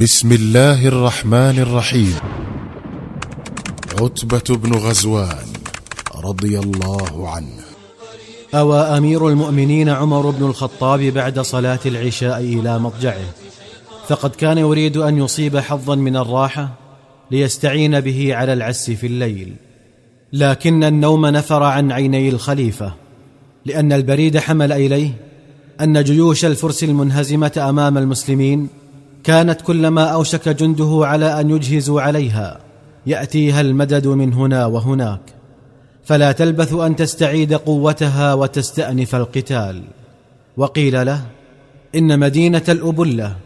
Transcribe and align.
بسم 0.00 0.32
الله 0.32 0.88
الرحمن 0.88 1.58
الرحيم. 1.58 2.14
عتبة 4.00 4.56
بن 4.56 4.74
غزوان 4.74 5.46
رضي 6.24 6.58
الله 6.58 7.28
عنه. 7.28 7.58
أوى 8.54 8.80
أمير 8.80 9.28
المؤمنين 9.28 9.88
عمر 9.88 10.30
بن 10.30 10.44
الخطاب 10.46 11.00
بعد 11.00 11.40
صلاة 11.40 11.78
العشاء 11.86 12.40
إلى 12.40 12.78
مضجعه. 12.78 13.30
فقد 14.08 14.30
كان 14.30 14.58
يريد 14.58 14.96
أن 14.96 15.18
يصيب 15.18 15.58
حظا 15.58 15.94
من 15.94 16.16
الراحة 16.16 16.74
ليستعين 17.30 18.00
به 18.00 18.34
على 18.34 18.52
العس 18.52 18.90
في 18.90 19.06
الليل. 19.06 19.54
لكن 20.32 20.84
النوم 20.84 21.26
نفر 21.26 21.62
عن 21.62 21.92
عيني 21.92 22.28
الخليفة 22.28 22.92
لأن 23.66 23.92
البريد 23.92 24.38
حمل 24.38 24.72
إليه 24.72 25.10
أن 25.80 26.04
جيوش 26.04 26.44
الفرس 26.44 26.84
المنهزمة 26.84 27.52
أمام 27.68 27.98
المسلمين 27.98 28.68
كانت 29.24 29.60
كلما 29.60 30.04
أوشك 30.04 30.48
جنده 30.48 31.00
على 31.02 31.40
أن 31.40 31.50
يجهزوا 31.50 32.00
عليها 32.00 32.60
يأتيها 33.06 33.60
المدد 33.60 34.06
من 34.06 34.32
هنا 34.32 34.66
وهناك. 34.66 35.20
فلا 36.04 36.32
تلبث 36.32 36.74
أن 36.74 36.96
تستعيد 36.96 37.54
قوتها 37.54 38.34
وتستأنف 38.34 39.14
القتال. 39.14 39.82
وقيل 40.56 41.06
له 41.06 41.20
إن 41.94 42.18
مدينة 42.18 42.62
الأبلة 42.68 43.36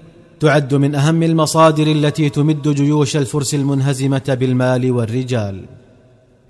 تعد 0.41 0.75
من 0.75 0.95
أهم 0.95 1.23
المصادر 1.23 1.87
التي 1.87 2.29
تمد 2.29 2.69
جيوش 2.69 3.17
الفرس 3.17 3.55
المنهزمة 3.55 4.37
بالمال 4.41 4.93
والرجال. 4.93 5.65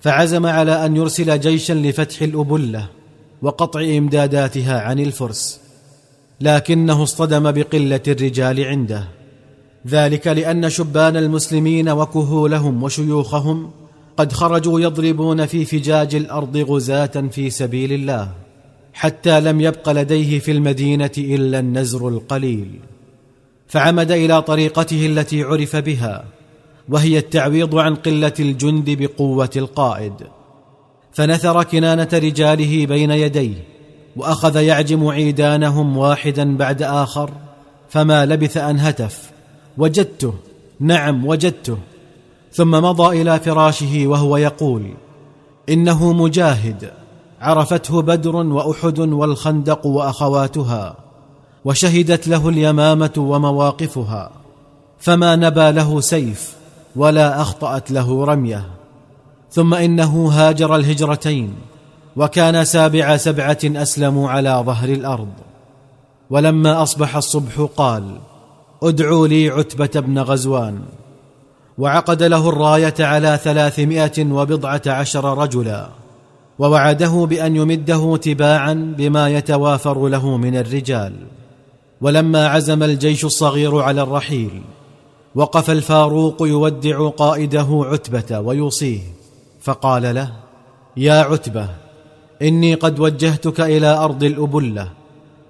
فعزم 0.01 0.47
على 0.47 0.87
أن 0.87 0.97
يرسل 0.97 1.41
جيشا 1.41 1.73
لفتح 1.73 2.23
الأبلة 2.23 2.89
وقطع 3.43 3.81
إمداداتها 3.81 4.81
عن 4.81 4.99
الفرس. 4.99 5.62
لكنه 6.41 7.03
اصطدم 7.03 7.51
بقلة 7.51 8.01
الرجال 8.09 8.65
عنده. 8.65 9.09
ذلك 9.89 10.27
لأن 10.27 10.71
شبان 10.71 11.17
المسلمين 11.17 11.89
وكهولهم 11.89 12.83
وشيوخهم 12.83 13.71
قد 14.17 14.33
خرجوا 14.33 14.81
يضربون 14.81 15.47
في 15.47 15.65
فجاج 15.65 16.15
الأرض 16.15 16.57
غزاة 16.57 17.29
في 17.31 17.51
سبيل 17.51 17.93
الله 17.93 18.33
حتى 18.93 19.41
لم 19.41 19.61
يبق 19.61 19.89
لديه 19.89 20.39
في 20.39 20.53
المدينة 20.53 21.11
إلا 21.19 21.59
النزر 21.59 22.09
القليل. 22.09 22.81
فعمد 23.69 24.11
إلى 24.11 24.43
طريقته 24.43 25.07
التي 25.07 25.43
عرف 25.43 25.77
بها 25.77 26.25
وهي 26.89 27.19
التعويض 27.19 27.77
عن 27.77 27.95
قلة 27.95 28.33
الجند 28.41 28.91
بقوة 28.91 29.51
القائد. 29.57 30.15
فنثر 31.13 31.63
كنانة 31.63 32.09
رجاله 32.13 32.87
بين 32.87 33.11
يديه 33.11 33.72
وأخذ 34.17 34.57
يعجم 34.57 35.07
عيدانهم 35.09 35.97
واحدا 35.97 36.57
بعد 36.57 36.83
آخر 36.83 37.31
فما 37.89 38.27
لبث 38.27 38.57
أن 38.57 38.81
هتف. 38.81 39.31
وجدته 39.79 40.35
نعم 40.81 41.27
وجدته. 41.27 41.79
ثم 42.53 42.71
مضى 42.71 43.23
إلى 43.23 43.41
فراشه 43.41 44.07
وهو 44.07 44.37
يقول 44.37 44.95
إنه 45.69 46.13
مجاهد. 46.13 46.93
عرفته 47.41 48.03
بدر 48.03 48.37
وأحد 48.37 48.99
والخندق 48.99 49.87
وأخواتها 49.87 50.97
وشهدت 51.65 52.29
له 52.29 52.49
اليمامة 52.49 53.13
ومواقفها. 53.17 54.31
فما 54.99 55.37
نبى 55.37 55.71
له 55.71 56.01
سيف 56.01 56.57
ولا 56.97 57.41
أخطأت 57.41 57.91
له 57.91 58.25
رمية. 58.25 58.67
ثم 59.51 59.75
إنه 59.75 60.29
هاجر 60.29 60.77
الهجرتين. 60.77 61.55
وكان 62.17 62.65
سابع 62.65 63.17
سبعة 63.17 63.59
أسلموا 63.65 64.31
على 64.31 64.63
ظهر 64.67 64.89
الأرض. 64.89 65.33
ولما 66.31 66.83
أصبح 66.83 67.17
الصبح 67.17 67.67
قال 67.77 68.19
ادعوا 68.83 69.29
لي 69.29 69.49
عتبة 69.49 70.01
بن 70.01 70.19
غزوان. 70.19 70.81
وعقد 71.79 72.23
له 72.23 72.49
الراية 72.49 72.95
على 73.01 73.39
ثلاثمائة 73.45 74.33
وبضعة 74.33 74.83
عشر 74.87 75.39
رجلا 75.39 75.89
ووعده 76.59 77.27
بأن 77.31 77.57
يمده 77.57 78.17
تباعا 78.17 78.95
بما 78.99 79.29
يتوافر 79.29 80.09
له 80.09 80.37
من 80.37 80.57
الرجال. 80.57 81.13
ولما 82.01 82.49
عزم 82.49 82.83
الجيش 82.83 83.25
الصغير 83.25 83.79
على 83.79 84.03
الرحيل 84.03 84.63
وقف 85.35 85.71
الفاروق 85.71 86.43
يودع 86.43 87.09
قائده 87.09 87.85
عتبة 87.85 88.41
ويوصيه 88.41 89.01
فقال 89.61 90.15
له 90.15 90.33
يا 90.97 91.15
عتبة 91.15 91.69
إني 92.43 92.75
قد 92.75 93.01
وجهتك 93.01 93.61
إلى 93.61 93.87
أرض 93.87 94.25
الأبلة 94.25 94.89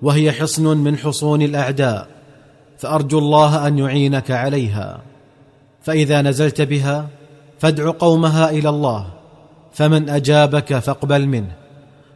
وهي 0.02 0.32
حصن 0.32 0.76
من 0.76 0.98
حصون 0.98 1.42
الأعداء 1.42 2.08
فأرجو 2.78 3.18
الله 3.18 3.66
أن 3.66 3.78
يعينك 3.78 4.30
عليها. 4.30 5.00
فإذا 5.82 6.22
نزلت 6.22 6.60
بها 6.60 7.08
فادع 7.58 7.90
قومها 7.90 8.50
إلى 8.50 8.68
الله 8.68 9.06
فمن 9.72 10.08
أجابك 10.08 10.78
فاقبل 10.78 11.26
منه 11.26 11.52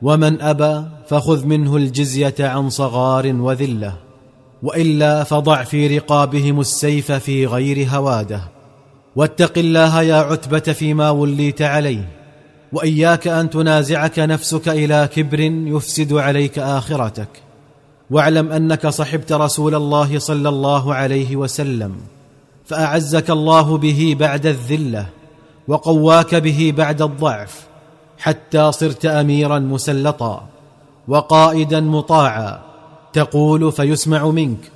ومن 0.03 0.42
أبى 0.42 0.84
فخذ 1.09 1.47
منه 1.47 1.76
الجزية 1.76 2.34
عن 2.41 2.70
صغار 2.70 3.32
وذلة 3.34 3.92
وإلا 4.62 5.25
فضع 5.25 5.62
في 5.62 5.98
رقابهم 5.98 6.60
السيف 6.60 7.12
في 7.12 7.47
غير 7.47 7.88
هوادة. 7.88 8.41
واتق 9.16 9.59
الله 9.59 10.03
يا 10.03 10.16
عتبة 10.16 10.59
فيما 10.59 11.10
وليت 11.10 11.62
عليه. 11.62 12.16
وإياك 12.72 13.28
أن 13.28 13.50
تنازعك 13.50 14.19
نفسك 14.19 14.69
إلى 14.69 15.09
كبر 15.15 15.41
يفسد 15.41 16.12
عليك 16.12 16.59
آخرتك. 16.59 17.28
واعلم 18.10 18.53
أنك 18.53 18.87
صحبت 18.87 19.32
رسول 19.32 19.75
الله 19.75 20.19
صلى 20.19 20.49
الله 20.49 20.94
عليه 20.94 21.37
وسلم 21.37 21.97
فأعزك 22.66 23.31
الله 23.31 23.78
به 23.78 24.16
بعد 24.19 24.47
الذلة 24.47 25.06
وقواك 25.69 26.34
به 26.34 26.72
بعد 26.77 27.03
الضعف 27.03 27.66
حتى 28.19 28.72
صرت 28.72 29.06
اميرا 29.06 29.59
مسلطا 29.59 30.48
وقائدا 31.09 31.81
مطاعا 31.81 32.62
تقول 33.12 33.72
فيسمع 33.72 34.27
منك 34.27 34.71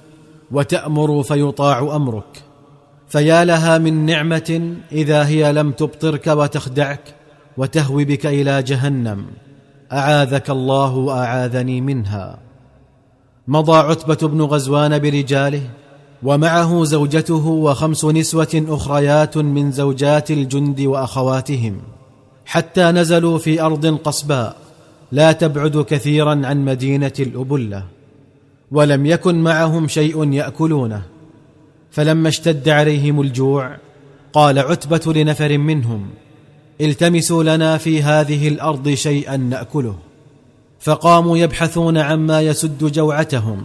وتأمر 0.50 1.22
فيطاع 1.22 1.96
أمرك. 1.96 2.42
فيا 3.08 3.44
لها 3.44 3.78
من 3.78 4.06
نعمة 4.06 4.76
إذا 4.92 5.26
هي 5.26 5.52
لم 5.52 5.72
تبطرك 5.72 6.26
وتخدعك 6.26 7.14
وتهوي 7.60 8.04
بك 8.04 8.26
إلى 8.26 8.62
جهنم. 8.62 9.26
أعاذك 9.92 10.50
الله 10.50 10.96
وأعاذني 10.96 11.80
منها. 11.80 12.38
مضى 13.48 13.76
عتبة 13.76 14.28
بن 14.28 14.40
غزوان 14.42 14.98
برجاله 14.98 15.62
ومعه 16.22 16.84
زوجته 16.84 17.46
وخمس 17.46 18.04
نسوة 18.04 18.64
أخريات 18.68 19.36
من 19.36 19.72
زوجات 19.72 20.30
الجند 20.30 20.80
وأخواتهم. 20.80 21.80
حتى 22.46 22.82
نزلوا 22.82 23.38
في 23.38 23.62
أرض 23.62 23.86
قصباء 23.86 24.56
لا 25.12 25.32
تبعد 25.32 25.76
كثيرا 25.88 26.46
عن 26.46 26.64
مدينة 26.64 27.12
الأبلة. 27.20 27.84
ولم 28.70 29.06
يكن 29.06 29.34
معهم 29.42 29.88
شيء 29.88 30.32
يأكلونه. 30.32 31.02
فلما 31.90 32.28
اشتد 32.28 32.68
عليهم 32.68 33.20
الجوع 33.20 33.76
قال 34.32 34.58
عتبة 34.58 35.12
لنفر 35.12 35.58
منهم 35.58 36.06
التمسوا 36.80 37.44
لنا 37.44 37.78
في 37.78 38.02
هذه 38.02 38.48
الأرض 38.48 38.88
شيئا 38.88 39.36
نأكله. 39.36 39.96
فقاموا 40.80 41.38
يبحثون 41.38 41.98
عما 41.98 42.40
يسد 42.40 42.84
جوعتهم. 42.84 43.64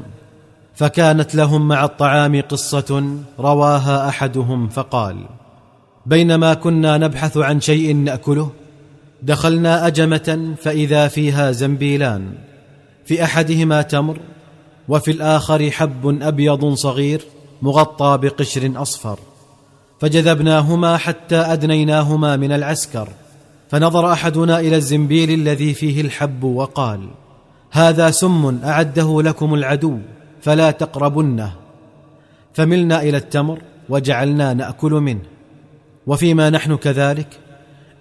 فكانت 0.76 1.36
لهم 1.36 1.68
مع 1.68 1.86
الطعام 1.86 2.42
قصة 2.42 3.18
رواها 3.40 4.10
أحدهم 4.10 4.70
فقال 4.70 5.26
بينما 6.06 6.54
كنا 6.54 6.98
نبحث 6.98 7.38
عن 7.38 7.62
شيء 7.62 7.96
نأكله 7.96 8.50
دخلنا 9.24 9.88
أجمة 9.88 10.56
فإذا 10.62 11.08
فيها 11.08 11.52
زنبيلان. 11.52 12.34
في 13.06 13.24
أحدهما 13.24 13.82
تمر 13.82 14.18
وفي 14.88 15.12
الآخر 15.12 15.72
حب 15.72 16.18
أبيض 16.22 16.74
صغير 16.74 17.22
مغطى 17.62 18.18
بقشر 18.22 18.72
أصفر. 18.76 19.20
فجذبناهما 20.00 20.98
حتى 20.98 21.36
أدنيناهما 21.36 22.36
من 22.36 22.52
العسكر 22.52 23.10
فنظر 23.70 24.12
أحدنا 24.12 24.60
إلى 24.60 24.76
الزنبيل 24.76 25.32
الذي 25.32 25.74
فيه 25.74 26.02
الحب 26.02 26.44
وقال 26.44 27.10
هذا 27.72 28.12
سم 28.12 28.60
أعده 28.64 29.22
لكم 29.22 29.54
العدو 29.54 29.98
فلا 30.42 30.72
تقربنه. 30.72 31.54
فملنا 32.54 33.02
إلى 33.02 33.18
التمر 33.18 33.62
وجعلنا 33.90 34.54
نأكل 34.54 34.92
منه. 34.92 35.22
وفيما 36.08 36.50
نحن 36.50 36.76
كذلك 36.76 37.28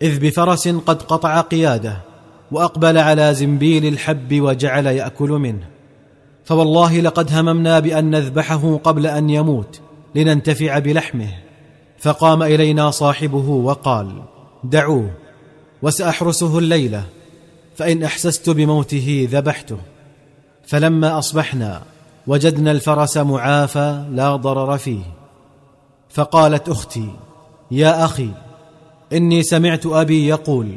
إذ 0.02 0.20
بفرس 0.20 0.68
قد 0.68 1.02
قطع 1.02 1.40
قياده 1.40 1.96
وأقبل 2.50 2.98
على 2.98 3.34
زنبيل 3.34 3.86
الحب 3.86 4.40
وجعل 4.40 4.86
يأكل 4.86 5.30
منه. 5.30 5.66
فوالله 6.44 7.00
لقد 7.00 7.32
هممنا 7.32 7.78
بأن 7.78 8.10
نذبحه 8.10 8.76
قبل 8.76 9.06
أن 9.06 9.30
يموت 9.30 9.80
لننتفع 10.14 10.78
بلحمه. 10.78 11.28
فقام 12.04 12.42
إلينا 12.42 12.90
صاحبه 12.90 13.48
وقال 13.48 14.22
دعوه 14.64 15.10
وسأحرسه 15.82 16.58
الليلة 16.58 17.04
فإن 17.76 18.02
أحسست 18.02 18.50
بموته 18.50 19.28
ذبحته. 19.30 19.76
فلما 20.66 21.18
أصبحنا 21.18 21.82
وجدنا 22.26 22.70
الفرس 22.70 23.16
معافى 23.16 24.04
لا 24.10 24.36
ضرر 24.36 24.78
فيه. 24.78 25.02
فقالت 26.10 26.68
أختي 26.68 27.08
يا 27.70 28.04
أخي 28.04 28.28
إني 29.12 29.42
سمعت 29.42 29.86
أبي 29.86 30.28
يقول 30.28 30.68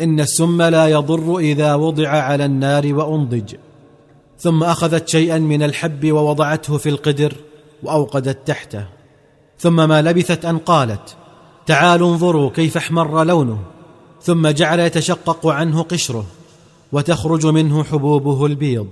إن 0.00 0.20
السم 0.20 0.62
لا 0.62 0.88
يضر 0.88 1.38
إذا 1.38 1.74
وضع 1.74 2.08
على 2.08 2.44
النار 2.44 2.94
وأنضج. 2.94 3.54
ثم 4.38 4.64
أخذت 4.64 5.08
شيئا 5.08 5.38
من 5.38 5.62
الحب 5.62 6.12
ووضعته 6.12 6.76
في 6.78 6.88
القدر 6.88 7.34
وأوقدت 7.82 8.46
تحته. 8.46 8.97
ثم 9.58 9.88
ما 9.88 10.02
لبثت 10.02 10.44
أن 10.44 10.58
قالت 10.58 11.16
تعالوا 11.66 12.12
انظروا 12.12 12.50
كيف 12.50 12.76
احمر 12.76 13.24
لونه. 13.24 13.58
ثم 14.22 14.48
جعل 14.48 14.80
يتشقق 14.80 15.46
عنه 15.46 15.82
قشره 15.82 16.24
وتخرج 16.92 17.46
منه 17.46 17.84
حبوبه 17.84 18.46
البيض. 18.46 18.88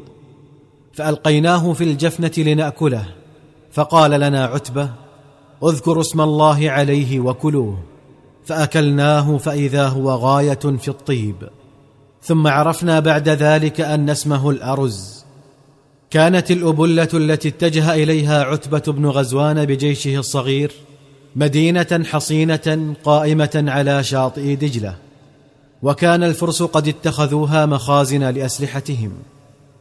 فألقيناه 0.93 1.73
في 1.73 1.85
الجفنة 1.85 2.33
لنأكله. 2.39 3.07
فقال 3.73 4.11
لنا 4.11 4.45
عتبة 4.45 4.91
اذكروا 5.65 6.01
اسم 6.03 6.21
الله 6.21 6.71
عليه 6.71 7.21
وكلوه. 7.21 7.79
فأكلناه 8.45 9.37
فإذا 9.37 9.89
هو 9.89 10.11
غاية 10.11 10.55
في 10.55 10.89
الطيب. 10.89 11.49
ثم 12.23 12.47
عرفنا 12.47 13.01
بعد 13.01 13.29
ذلك 13.29 13.81
أن 13.81 14.11
اسمه 14.11 14.51
الأرز. 14.51 15.16
كانت 16.11 16.51
الأبلة 16.51 17.09
التي 17.15 17.49
اتجه 17.49 17.95
إليها 17.95 18.45
عتبة 18.45 18.93
بن 18.93 19.07
غزوان 19.07 19.65
بجيشه 19.65 20.17
الصغير 20.17 20.73
مدينة 21.37 22.05
حصينة 22.05 22.95
قائمة 23.05 23.65
على 23.69 24.05
شاطئ 24.05 24.55
دجلة 24.55 24.95
وكان 25.83 26.23
الفرس 26.23 26.63
قد 26.63 26.89
اتخذوها 26.89 27.67
مخازن 27.67 28.25
لأسلحتهم 28.25 29.13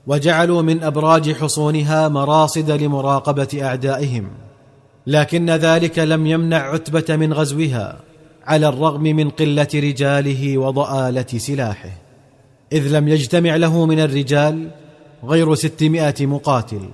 وجعلوا 0.07 0.61
من 0.61 0.83
أبراج 0.83 1.31
حصونها 1.31 2.07
مراصد 2.07 2.71
لمراقبة 2.71 3.47
أعدائهم 3.61 4.27
لكن 5.07 5.49
ذلك 5.49 5.99
لم 5.99 6.27
يمنع 6.27 6.57
عتبة 6.57 7.15
من 7.15 7.33
غزوها 7.33 7.99
على 8.45 8.67
الرغم 8.67 9.03
من 9.03 9.29
قلة 9.29 9.67
رجاله 9.75 10.57
وضآلة 10.57 11.25
سلاحه 11.37 11.89
إذ 12.71 12.97
لم 12.97 13.07
يجتمع 13.07 13.55
له 13.55 13.85
من 13.85 13.99
الرجال 13.99 14.69
غير 15.27 15.55
ستمائة 15.55 16.25
مقاتل 16.25 16.89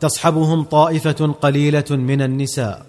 تصحبهم 0.00 0.62
طائفة 0.62 1.34
قليلة 1.42 1.84
من 1.90 2.22
النساء 2.22 2.86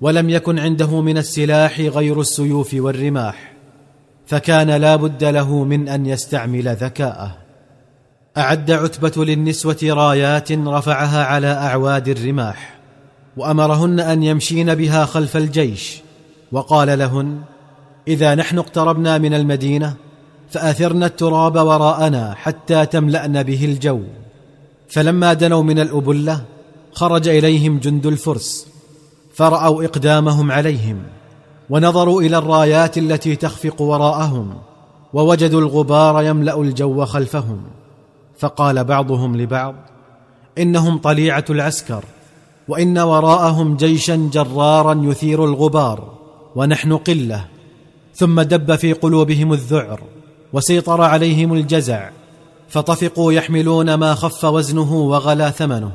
ولم 0.00 0.30
يكن 0.30 0.58
عنده 0.58 1.00
من 1.00 1.18
السلاح 1.18 1.80
غير 1.80 2.20
السيوف 2.20 2.74
والرماح 2.74 3.52
فكان 4.26 4.70
لا 4.70 4.96
بد 4.96 5.24
له 5.24 5.64
من 5.64 5.88
أن 5.88 6.06
يستعمل 6.06 6.68
ذكاءه. 6.68 7.36
أعد 8.36 8.70
عتبة 8.70 9.24
للنسوة 9.24 9.78
رايات 9.82 10.52
رفعها 10.52 11.24
على 11.24 11.46
أعواد 11.46 12.08
الرماح 12.08 12.78
وأمرهن 13.36 14.00
أن 14.00 14.22
يمشين 14.22 14.74
بها 14.74 15.04
خلف 15.04 15.36
الجيش 15.36 16.00
وقال 16.52 16.98
لهن 16.98 17.40
إذا 18.08 18.34
نحن 18.34 18.58
اقتربنا 18.58 19.18
من 19.18 19.34
المدينة 19.34 19.94
فاثرن 20.50 21.02
التراب 21.02 21.56
وراءنا 21.56 22.34
حتى 22.34 22.86
تملأن 22.86 23.42
به 23.42 23.64
الجو. 23.64 24.00
فلما 24.88 25.32
دنوا 25.32 25.62
من 25.62 25.78
الأبلة 25.78 26.44
خرج 26.92 27.28
إليهم 27.28 27.78
جند 27.78 28.06
الفرس 28.06 28.66
فرأوا 29.34 29.84
إقدامهم 29.84 30.52
عليهم 30.52 31.02
ونظروا 31.70 32.22
إلى 32.22 32.38
الرايات 32.38 32.98
التي 32.98 33.36
تخفق 33.36 33.82
وراءهم 33.82 34.54
ووجدوا 35.12 35.60
الغبار 35.60 36.22
يملأ 36.22 36.60
الجو 36.60 37.04
خلفهم. 37.04 37.60
فقال 38.38 38.84
بعضهم 38.84 39.36
لبعض 39.36 39.74
إنهم 40.58 40.98
طليعة 40.98 41.44
العسكر 41.50 42.04
وإن 42.68 42.98
وراءهم 42.98 43.76
جيشا 43.76 44.30
جرارا 44.32 45.00
يثير 45.04 45.44
الغبار 45.44 46.12
ونحن 46.56 46.96
قلة. 46.96 47.44
ثم 48.14 48.40
دب 48.40 48.76
في 48.76 48.92
قلوبهم 48.92 49.52
الذعر 49.52 50.00
وسيطر 50.52 51.02
عليهم 51.02 51.52
الجزع 51.52 52.10
فطفقوا 52.68 53.32
يحملون 53.32 53.94
ما 53.94 54.14
خف 54.14 54.44
وزنه 54.44 54.92
وغلا 54.94 55.50
ثمنه 55.50 55.92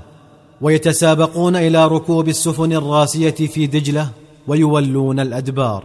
ويتسابقون 0.61 1.55
إلى 1.55 1.87
ركوب 1.87 2.27
السفن 2.29 2.73
الراسية 2.73 3.31
في 3.31 3.67
دجلة 3.67 4.09
ويولون 4.47 5.19
الأدبار 5.19 5.83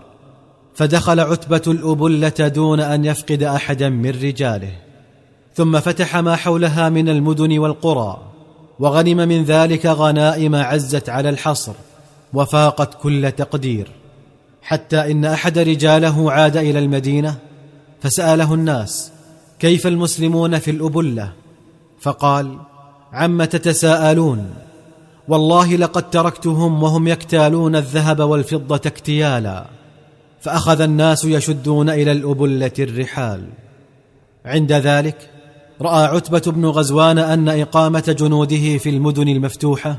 فدخل 0.74 1.20
عتبة 1.20 1.62
الأبلة 1.66 2.48
دون 2.48 2.80
أن 2.80 3.04
يفقد 3.04 3.42
أحدا 3.42 3.88
من 3.88 4.10
رجاله 4.10 4.72
ثم 5.54 5.80
فتح 5.80 6.16
ما 6.16 6.36
حولها 6.36 6.88
من 6.88 7.08
المدن 7.08 7.58
والقرى 7.58 8.18
وغنم 8.78 9.16
من 9.16 9.44
ذلك 9.44 9.86
غنائم 9.86 10.54
عزت 10.54 11.08
على 11.08 11.28
الحصر 11.28 11.72
وفاقت 12.34 13.02
كل 13.02 13.32
تقدير 13.32 13.88
حتى 14.62 15.10
إن 15.10 15.24
أحد 15.24 15.58
رجاله 15.58 16.32
عاد 16.32 16.56
إلى 16.56 16.78
المدينة 16.78 17.36
فسأله 18.02 18.54
الناس 18.54 19.12
كيف 19.58 19.86
المسلمون 19.86 20.58
في 20.58 20.70
الأبلة؟ 20.70 21.32
فقال 22.00 22.58
عم 23.12 23.44
تتساءلون 23.44 24.50
والله 25.28 25.76
لقد 25.76 26.10
تركتهم 26.10 26.82
وهم 26.82 27.08
يكتالون 27.08 27.76
الذهب 27.76 28.20
والفضة 28.20 28.80
اكتيالا 28.86 29.64
فأخذ 30.40 30.80
الناس 30.80 31.24
يشدون 31.24 31.90
إلى 31.90 32.12
الأبلة 32.12 32.72
الرحال. 32.78 33.44
عند 34.44 34.72
ذلك 34.72 35.30
رأى 35.80 36.04
عتبة 36.04 36.52
بن 36.52 36.66
غزوان 36.66 37.18
أن 37.18 37.48
إقامة 37.48 38.16
جنوده 38.18 38.78
في 38.78 38.90
المدن 38.90 39.28
المفتوحة 39.28 39.98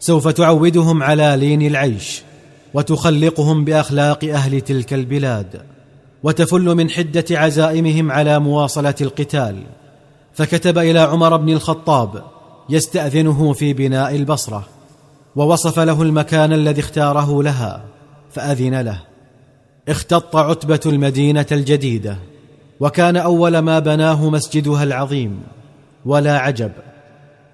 سوف 0.00 0.28
تعودهم 0.28 1.02
على 1.02 1.36
لين 1.38 1.62
العيش 1.62 2.22
وتخلقهم 2.74 3.64
بأخلاق 3.64 4.24
أهل 4.24 4.60
تلك 4.60 4.92
البلاد. 4.92 5.62
وتفل 6.22 6.74
من 6.74 6.90
حدة 6.90 7.24
عزائمهم 7.30 8.12
على 8.12 8.38
مواصلة 8.38 8.94
القتال. 9.00 9.62
فكتب 10.34 10.78
إلى 10.78 10.98
عمر 10.98 11.36
بن 11.36 11.52
الخطاب 11.52 12.24
يستأذنه 12.68 13.52
في 13.52 13.72
بناء 13.72 14.16
البصرة 14.16 14.64
ووصف 15.36 15.78
له 15.78 16.02
المكان 16.02 16.52
الذي 16.52 16.80
اختاره 16.80 17.42
لها 17.42 17.84
فأذن 18.32 18.80
له. 18.80 19.00
اختط 19.88 20.36
عتبة 20.36 20.80
المدينة 20.86 21.46
الجديدة 21.52 22.16
وكان 22.80 23.16
أول 23.16 23.58
ما 23.58 23.78
بناه 23.78 24.30
مسجدها 24.30 24.82
العظيم. 24.82 25.42
ولا 26.06 26.38
عجب 26.38 26.72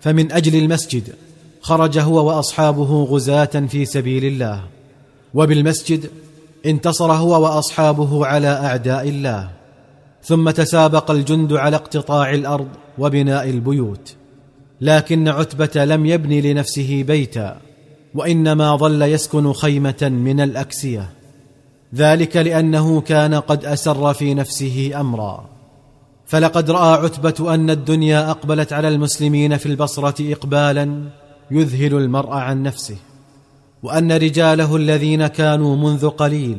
فمن 0.01 0.33
أجل 0.33 0.59
المسجد 0.59 1.15
خرج 1.61 1.99
هو 1.99 2.29
وأصحابه 2.29 3.05
غزاة 3.05 3.67
في 3.69 3.85
سبيل 3.85 4.25
الله. 4.25 4.63
وبالمسجد 5.35 6.11
انتصر 6.67 7.13
هو 7.13 7.43
وأصحابه 7.43 8.27
على 8.27 8.49
أعداء 8.49 9.09
الله 9.09 9.51
ثم 10.23 10.51
تسابق 10.51 11.11
الجند 11.11 11.53
على 11.53 11.77
اقتطاع 11.77 12.35
الأرض 12.35 12.69
وبناء 12.99 13.51
البيوت 13.51 14.15
لكن 14.81 15.29
عتبة 15.29 15.85
لم 15.85 16.07
يبن 16.07 16.33
لنفسه 16.33 17.03
بيتا 17.03 17.57
وإنما 18.15 18.77
ظل 18.77 19.03
يسكن 19.03 19.53
خيمة 19.53 20.03
من 20.03 20.41
الأكسية 20.41 21.19
ذلك 21.95 22.37
لأنه 22.37 23.01
كان 23.01 23.35
قد 23.35 23.65
أسر 23.65 24.15
في 24.15 24.35
نفسه 24.35 24.93
أمرا. 24.95 25.49
فلقد 26.27 26.71
رأى 26.71 27.05
عتبة 27.05 27.55
أن 27.55 27.71
الدنيا 27.71 28.31
أقبلت 28.31 28.73
على 28.73 28.89
المسلمين 28.89 29.57
في 29.57 29.67
البصرة 29.67 30.33
اقبالا 30.33 31.03
يذهل 31.51 31.95
المرء 31.95 32.31
عن 32.31 32.63
نفسه. 32.63 32.97
وأن 33.83 34.13
رجاله 34.13 34.77
الذين 34.77 35.27
كانوا 35.27 35.77
منذ 35.77 36.09
قليل 36.09 36.59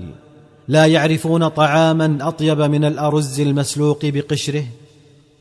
لا 0.67 0.85
يعرفون 0.85 1.47
طعاما 1.47 2.17
أطيب 2.21 2.61
من 2.61 2.85
الأرز 2.85 3.39
المسلوق 3.39 3.99
بقشره 4.03 4.65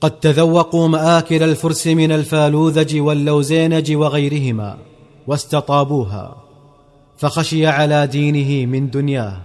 قد 0.00 0.10
تذوقوا 0.10 0.88
مآكل 0.88 1.42
الفرس 1.42 1.86
من 1.86 2.12
الفالوذج 2.12 3.00
واللوزينج 3.00 3.92
وغيرهما 3.92 4.76
واستطابوها 5.26 6.36
فخشي 7.16 7.66
على 7.66 8.06
دينه 8.06 8.66
من 8.66 8.90
دنياه 8.90 9.36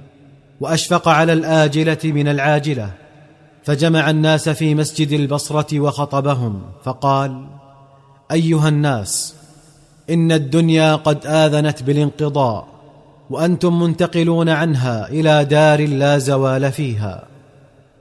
وأشفق 0.61 1.07
على 1.07 1.33
الآجلة 1.33 1.97
من 2.03 2.27
العاجلة 2.27 2.91
فجمع 3.63 4.09
الناس 4.09 4.49
في 4.49 4.75
مسجد 4.75 5.11
البصرة 5.11 5.79
وخطبهم 5.79 6.61
فقال 6.83 7.45
أيها 8.31 8.69
الناس 8.69 9.35
إن 10.09 10.31
الدنيا 10.31 10.95
قد 10.95 11.25
آذنت 11.25 11.83
بالانقضاء 11.83 12.67
وأنتم 13.29 13.79
منتقلون 13.79 14.49
عنها 14.49 15.09
إلى 15.09 15.45
دار 15.45 15.87
لا 15.87 16.17
زوال 16.17 16.71
فيها 16.71 17.23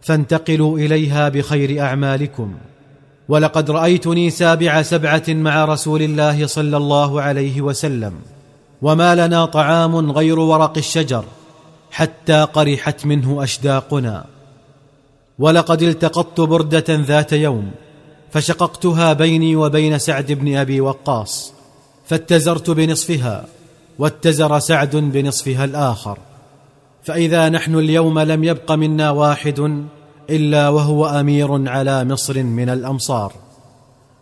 فانتقلوا 0.00 0.78
إليها 0.78 1.28
بخير 1.28 1.80
أعمالكم. 1.80 2.54
ولقد 3.28 3.70
رأيتني 3.70 4.30
سابع 4.30 4.82
سبعة 4.82 5.22
مع 5.28 5.64
رسول 5.64 6.02
الله 6.02 6.46
صلى 6.46 6.76
الله 6.76 7.22
عليه 7.22 7.60
وسلم 7.60 8.12
وما 8.82 9.14
لنا 9.26 9.44
طعام 9.44 10.10
غير 10.10 10.38
ورق 10.38 10.78
الشجر 10.78 11.24
حتى 11.90 12.42
قرحت 12.52 13.06
منه 13.06 13.42
أشداقنا. 13.42 14.24
ولقد 15.38 15.82
التقطت 15.82 16.40
بردة 16.40 16.84
ذات 16.88 17.32
يوم 17.32 17.70
فشققتها 18.30 19.12
بيني 19.12 19.56
وبين 19.56 19.98
سعد 19.98 20.32
بن 20.32 20.56
أبي 20.56 20.80
وقاص. 20.80 21.61
فاتزرت 22.12 22.70
بنصفها 22.70 23.44
واتزر 23.98 24.58
سعد 24.58 24.96
بنصفها 24.96 25.64
الآخر. 25.64 26.18
فإذا 27.02 27.48
نحن 27.48 27.74
اليوم 27.74 28.18
لم 28.18 28.44
يبق 28.44 28.72
منا 28.72 29.10
واحد 29.10 29.84
إلا 30.30 30.68
وهو 30.68 31.06
أمير 31.06 31.68
على 31.68 32.04
مصر 32.04 32.42
من 32.42 32.68
الأمصار. 32.68 33.32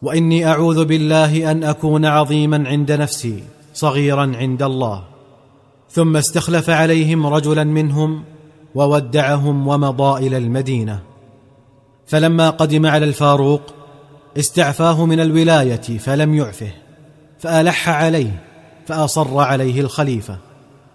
وإني 0.02 0.46
أعوذ 0.46 0.84
بالله 0.84 1.50
أن 1.50 1.64
أكون 1.64 2.04
عظيما 2.06 2.68
عند 2.68 2.92
نفسي 2.92 3.44
صغيرا 3.74 4.32
عند 4.36 4.62
الله. 4.62 5.04
ثم 5.90 6.16
استخلف 6.16 6.70
عليهم 6.70 7.26
رجلا 7.26 7.64
منهم 7.64 8.24
وودعهم 8.74 9.68
ومضى 9.68 10.26
إلى 10.26 10.36
المدينة. 10.36 11.00
فلما 12.06 12.50
قدم 12.50 12.86
على 12.86 13.04
الفاروق 13.04 13.62
استعفاه 14.38 15.06
من 15.06 15.20
الولاية 15.20 15.98
فلم 15.98 16.34
يعفه. 16.34 16.72
فألح 17.40 17.88
عليه 17.88 18.42
فأصر 18.86 19.38
عليه 19.38 19.80
الخليفة 19.80 20.36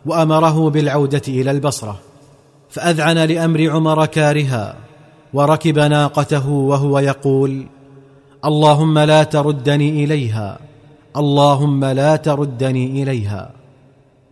وأمره 0.06 0.70
بالعودة 0.70 1.22
إلى 1.28 1.52
البصرة 1.52 2.00
فأذعن 2.70 3.18
لأمر 3.18 3.70
عمر 3.70 4.06
كارها 4.06 4.76
وركب 5.34 5.80
ناقته 5.80 6.50
وهو 6.50 7.00
يقول 7.00 7.66
اللهم 8.46 9.00
لا 9.00 9.24
تردني 9.24 10.04
إليها 10.04 10.60
اللهم 11.18 11.86
لا 11.86 12.16
تردني 12.16 13.04
إليها. 13.04 13.52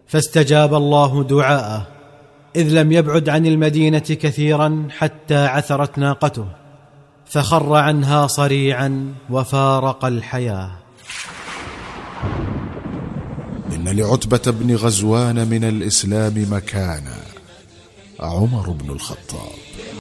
فاستجاب 0.08 0.74
الله 0.74 1.24
دعاءه 1.24 1.88
إذ 2.56 2.82
لم 2.82 2.92
يبعد 2.92 3.30
عن 3.30 3.46
المدينة 3.46 4.00
كثيرا 4.00 4.88
حتى 4.98 5.46
عثرت 5.46 5.98
ناقته 5.98 6.46
فخر 7.26 7.76
عنها 7.76 8.28
صريعا 8.28 9.14
وفارق 9.30 10.06
الحياة. 10.06 10.72
إن 13.84 13.90
لعتبة 13.90 14.52
بن 14.52 14.76
غزوان 14.76 15.48
من 15.48 15.64
الإسلام 15.64 16.46
مكانا. 16.52 17.18
عمر 18.20 18.70
بن 18.70 18.90
الخطاب. 18.90 19.73